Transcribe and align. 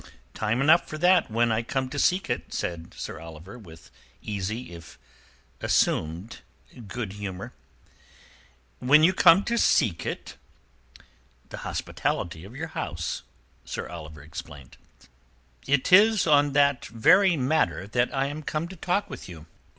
"Time 0.33 0.61
enough 0.61 0.87
for 0.87 0.97
that 0.97 1.29
when 1.29 1.51
I 1.51 1.61
come 1.61 1.87
to 1.89 1.99
seek 1.99 2.27
it," 2.27 2.51
said 2.55 2.95
Sir 2.95 3.19
Oliver, 3.19 3.59
with 3.59 3.91
easy, 4.23 4.73
if 4.73 4.97
assumed, 5.59 6.39
good 6.87 7.13
humour. 7.13 7.53
"When 8.79 9.03
you 9.03 9.13
come 9.13 9.43
to 9.43 9.59
seek 9.59 10.03
it?" 10.07 10.37
"The 11.49 11.57
hospitality 11.69 12.43
of 12.45 12.55
your 12.55 12.69
house," 12.69 13.21
Sir 13.63 13.87
Oliver 13.89 14.23
explained. 14.23 14.77
"It 15.67 15.93
is 15.93 16.25
on 16.25 16.53
that 16.53 16.85
very 16.87 17.37
matter 17.37 17.87
I 18.11 18.25
am 18.25 18.41
come 18.41 18.67
to 18.69 18.75
talk 18.75 19.07
with 19.07 19.29
you." 19.29 19.45